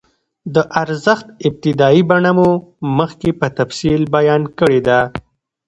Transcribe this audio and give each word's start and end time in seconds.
د 0.55 0.55
ارزښت 0.81 1.27
ابتدايي 1.47 2.01
بڼه 2.09 2.31
مو 2.37 2.49
مخکې 2.97 3.29
په 3.39 3.47
تفصیل 3.57 4.01
بیان 4.15 4.41
کړې 4.59 4.79
ده 4.87 4.99